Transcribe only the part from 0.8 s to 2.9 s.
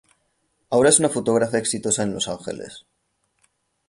es una fotógrafa exitosa en Los Ángeles.